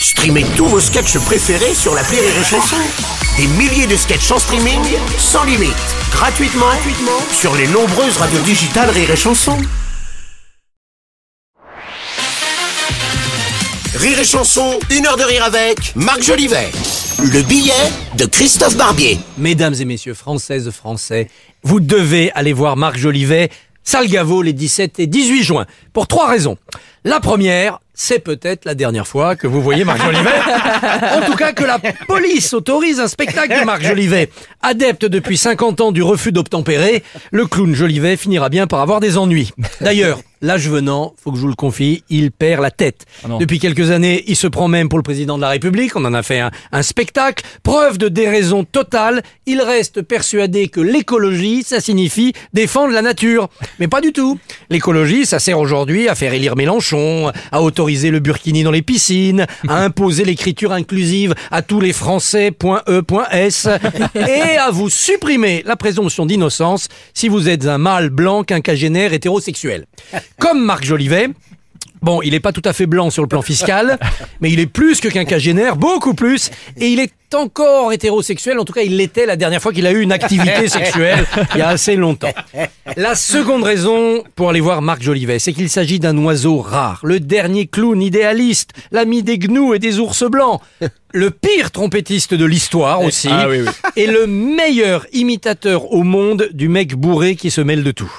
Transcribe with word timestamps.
Streamez 0.00 0.44
tous 0.56 0.66
vos 0.66 0.80
sketchs 0.80 1.18
préférés 1.18 1.74
sur 1.74 1.94
la 1.94 2.02
Rire 2.02 2.20
et 2.22 2.44
Chanson. 2.44 2.76
Des 3.36 3.46
milliers 3.48 3.86
de 3.86 3.96
sketchs 3.96 4.30
en 4.30 4.38
streaming, 4.38 4.80
sans 5.18 5.44
limite, 5.44 5.74
gratuitement, 6.12 6.66
gratuitement 6.66 7.20
sur 7.32 7.54
les 7.56 7.66
nombreuses 7.66 8.16
radios 8.16 8.40
digitales 8.42 8.90
Rire 8.90 9.10
et 9.10 9.16
Chanson. 9.16 9.56
Rire 13.94 14.18
et 14.20 14.24
Chanson, 14.24 14.78
une 14.90 15.06
heure 15.06 15.16
de 15.16 15.24
rire 15.24 15.42
avec 15.42 15.94
Marc 15.96 16.22
Jolivet. 16.22 16.70
Le 17.18 17.42
billet 17.42 17.72
de 18.16 18.24
Christophe 18.24 18.76
Barbier. 18.76 19.18
Mesdames 19.36 19.74
et 19.80 19.84
messieurs, 19.84 20.14
françaises, 20.14 20.70
français, 20.70 21.28
vous 21.64 21.80
devez 21.80 22.30
aller 22.32 22.52
voir 22.52 22.76
Marc 22.76 22.96
Jolivet, 22.96 23.50
Salgavo, 23.82 24.42
les 24.42 24.52
17 24.52 25.00
et 25.00 25.08
18 25.08 25.42
juin, 25.42 25.66
pour 25.92 26.06
trois 26.06 26.28
raisons. 26.28 26.56
La 27.04 27.18
première, 27.18 27.80
c'est 28.00 28.20
peut-être 28.20 28.64
la 28.64 28.76
dernière 28.76 29.08
fois 29.08 29.34
que 29.34 29.48
vous 29.48 29.60
voyez 29.60 29.82
Marc 29.84 30.00
Jolivet. 30.00 30.30
En 31.18 31.26
tout 31.26 31.34
cas, 31.36 31.52
que 31.52 31.64
la 31.64 31.80
police 32.06 32.54
autorise 32.54 33.00
un 33.00 33.08
spectacle 33.08 33.58
de 33.58 33.64
Marc 33.64 33.82
Jolivet. 33.82 34.30
Adepte 34.62 35.04
depuis 35.04 35.36
50 35.36 35.80
ans 35.80 35.92
du 35.92 36.02
refus 36.02 36.30
d'obtempérer, 36.30 37.02
le 37.32 37.46
clown 37.46 37.74
Jolivet 37.74 38.16
finira 38.16 38.48
bien 38.48 38.68
par 38.68 38.80
avoir 38.80 39.00
des 39.00 39.18
ennuis. 39.18 39.50
D'ailleurs, 39.80 40.20
l'âge 40.40 40.68
venant, 40.68 41.14
faut 41.22 41.32
que 41.32 41.36
je 41.36 41.42
vous 41.42 41.48
le 41.48 41.54
confie, 41.54 42.04
il 42.08 42.30
perd 42.30 42.62
la 42.62 42.70
tête. 42.70 43.04
Depuis 43.40 43.58
quelques 43.58 43.90
années, 43.90 44.22
il 44.28 44.36
se 44.36 44.46
prend 44.46 44.68
même 44.68 44.88
pour 44.88 44.98
le 44.98 45.02
président 45.02 45.36
de 45.36 45.42
la 45.42 45.48
République. 45.48 45.96
On 45.96 46.04
en 46.04 46.14
a 46.14 46.22
fait 46.22 46.38
un, 46.40 46.50
un 46.70 46.82
spectacle. 46.82 47.44
Preuve 47.64 47.98
de 47.98 48.08
déraison 48.08 48.62
totale, 48.64 49.22
il 49.46 49.60
reste 49.60 50.02
persuadé 50.02 50.68
que 50.68 50.80
l'écologie, 50.80 51.64
ça 51.64 51.80
signifie 51.80 52.32
défendre 52.52 52.92
la 52.92 53.02
nature. 53.02 53.48
Mais 53.80 53.88
pas 53.88 54.00
du 54.00 54.12
tout. 54.12 54.38
L'écologie, 54.70 55.26
ça 55.26 55.40
sert 55.40 55.58
aujourd'hui 55.58 56.08
à 56.08 56.14
faire 56.14 56.32
élire 56.32 56.54
Mélenchon, 56.56 57.32
à 57.50 57.62
autoriser 57.62 57.87
le 57.88 58.18
burkini 58.18 58.62
dans 58.62 58.70
les 58.70 58.82
piscines, 58.82 59.46
à 59.66 59.82
imposer 59.84 60.24
l'écriture 60.24 60.72
inclusive 60.72 61.34
à 61.50 61.62
tous 61.62 61.80
les 61.80 61.94
Français.e.s 61.94 63.68
et 64.14 64.56
à 64.58 64.70
vous 64.70 64.90
supprimer 64.90 65.62
la 65.64 65.76
présomption 65.76 66.26
d'innocence 66.26 66.88
si 67.14 67.28
vous 67.28 67.48
êtes 67.48 67.66
un 67.66 67.78
mâle 67.78 68.10
blanc 68.10 68.44
quinquagénaire 68.44 69.14
hétérosexuel. 69.14 69.86
Comme 70.38 70.62
Marc 70.62 70.84
Jolivet, 70.84 71.30
Bon, 72.00 72.22
il 72.22 72.32
est 72.34 72.40
pas 72.40 72.52
tout 72.52 72.62
à 72.64 72.72
fait 72.72 72.86
blanc 72.86 73.10
sur 73.10 73.22
le 73.22 73.28
plan 73.28 73.42
fiscal, 73.42 73.98
mais 74.40 74.52
il 74.52 74.60
est 74.60 74.66
plus 74.66 75.00
que 75.00 75.08
quinquagénaire, 75.08 75.76
beaucoup 75.76 76.14
plus, 76.14 76.50
et 76.76 76.88
il 76.88 77.00
est 77.00 77.12
encore 77.34 77.92
hétérosexuel. 77.92 78.58
En 78.58 78.64
tout 78.64 78.72
cas, 78.72 78.82
il 78.82 78.96
l'était 78.96 79.26
la 79.26 79.34
dernière 79.34 79.60
fois 79.60 79.72
qu'il 79.72 79.84
a 79.84 79.90
eu 79.90 80.00
une 80.00 80.12
activité 80.12 80.68
sexuelle, 80.68 81.26
il 81.54 81.58
y 81.58 81.62
a 81.62 81.68
assez 81.68 81.96
longtemps. 81.96 82.32
La 83.00 83.14
seconde 83.14 83.62
raison 83.62 84.24
pour 84.34 84.50
aller 84.50 84.58
voir 84.58 84.82
Marc 84.82 85.02
Jolivet, 85.02 85.38
c'est 85.38 85.52
qu'il 85.52 85.68
s'agit 85.68 86.00
d'un 86.00 86.18
oiseau 86.18 86.58
rare, 86.58 86.98
le 87.04 87.20
dernier 87.20 87.68
clown 87.68 88.02
idéaliste, 88.02 88.70
l'ami 88.90 89.22
des 89.22 89.38
gnous 89.38 89.72
et 89.72 89.78
des 89.78 90.00
ours 90.00 90.24
blancs, 90.24 90.60
le 91.12 91.30
pire 91.30 91.70
trompettiste 91.70 92.34
de 92.34 92.44
l'histoire 92.44 93.00
aussi, 93.02 93.28
Ah 93.30 93.48
oui, 93.48 93.60
oui. 93.60 93.68
et 93.94 94.08
le 94.08 94.26
meilleur 94.26 95.06
imitateur 95.12 95.92
au 95.92 96.02
monde 96.02 96.48
du 96.52 96.68
mec 96.68 96.96
bourré 96.96 97.36
qui 97.36 97.52
se 97.52 97.60
mêle 97.60 97.84
de 97.84 97.92
tout. 97.92 98.12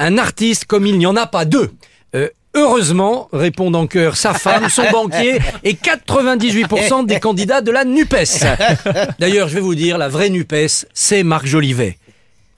Un 0.00 0.18
artiste 0.18 0.64
comme 0.64 0.86
il 0.86 0.98
n'y 0.98 1.06
en 1.06 1.14
a 1.14 1.26
pas 1.28 1.44
deux. 1.44 1.70
Euh, 2.16 2.28
Heureusement, 2.56 3.28
répondent 3.32 3.76
en 3.76 3.86
chœur 3.86 4.16
sa 4.16 4.34
femme, 4.34 4.68
son 4.70 4.82
banquier 4.90 5.38
et 5.62 5.74
98% 5.74 7.06
des 7.06 7.20
candidats 7.20 7.60
de 7.60 7.70
la 7.70 7.84
NUPES. 7.84 8.44
D'ailleurs, 9.20 9.46
je 9.46 9.54
vais 9.54 9.60
vous 9.60 9.76
dire, 9.76 9.98
la 9.98 10.08
vraie 10.08 10.30
NUPES, 10.30 10.86
c'est 10.92 11.22
Marc 11.22 11.46
Jolivet. 11.46 11.96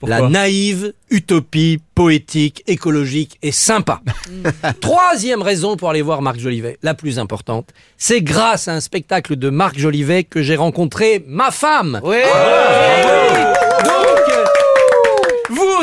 La 0.05 0.27
naïve 0.27 0.93
utopie 1.09 1.79
poétique, 1.95 2.63
écologique 2.67 3.37
et 3.41 3.51
sympa. 3.51 4.01
Troisième 4.81 5.41
raison 5.41 5.77
pour 5.77 5.89
aller 5.89 6.01
voir 6.01 6.21
Marc 6.21 6.39
Jolivet, 6.39 6.77
la 6.83 6.93
plus 6.93 7.19
importante, 7.19 7.69
c'est 7.97 8.21
grâce 8.21 8.67
à 8.67 8.73
un 8.73 8.81
spectacle 8.81 9.35
de 9.35 9.49
Marc 9.49 9.77
Jolivet 9.77 10.23
que 10.23 10.41
j'ai 10.41 10.55
rencontré 10.55 11.23
ma 11.27 11.51
femme. 11.51 12.01
Ah, 12.03 12.07
oui. 12.07 12.17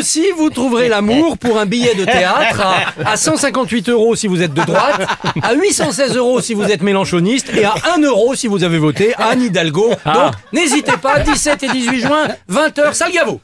Aussi, 0.01 0.25
vous 0.37 0.49
trouverez 0.51 0.89
l'amour 0.89 1.37
pour 1.37 1.59
un 1.59 1.67
billet 1.67 1.95
de 1.95 2.05
théâtre 2.07 2.61
à, 3.05 3.11
à 3.13 3.17
158 3.19 3.91
euros 3.91 4.17
si 4.17 4.27
vous 4.29 4.41
êtes 4.43 4.55
de 4.55 4.63
droite, 4.63 5.03
à 5.43 5.53
816 5.53 6.17
euros 6.17 6.41
si 6.41 6.55
vous 6.55 6.65
êtes 6.65 6.83
mélanchoniste 6.83 7.51
et 7.55 7.65
à 7.65 7.75
1 7.97 8.01
euro 8.03 8.35
si 8.35 8.47
vous 8.47 8.65
avez 8.65 8.79
voté 8.79 9.15
Anne 9.19 9.43
Hidalgo. 9.43 9.91
Donc, 10.07 10.33
n'hésitez 10.53 10.97
pas, 10.97 11.21
17 11.21 11.63
et 11.65 11.69
18 11.69 12.01
juin, 12.01 12.29
20h, 12.51 12.95
Salgavo. 12.95 13.41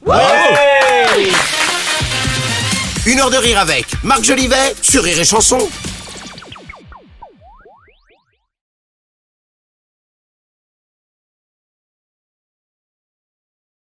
Une 3.07 3.21
heure 3.21 3.31
de 3.31 3.37
rire 3.37 3.59
avec 3.61 3.87
Marc 4.03 4.25
Jolivet 4.25 4.75
sur 4.83 5.03
Rire 5.03 5.21
et 5.21 5.25
Chanson. 5.25 5.59